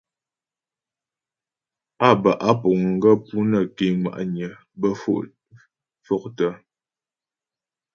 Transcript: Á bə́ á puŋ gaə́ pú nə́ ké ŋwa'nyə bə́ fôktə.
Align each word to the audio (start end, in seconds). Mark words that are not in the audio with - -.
Á 2.07 2.09
bə́ 2.21 2.33
á 2.47 2.51
puŋ 2.61 2.79
gaə́ 3.01 3.15
pú 3.25 3.35
nə́ 3.51 3.61
ké 3.75 3.85
ŋwa'nyə 4.01 4.47
bə́ 4.79 4.91
fôktə. 6.07 6.47